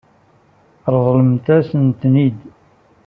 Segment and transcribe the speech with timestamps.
[0.93, 2.39] Ṛeḍlemt-asen-tent-id.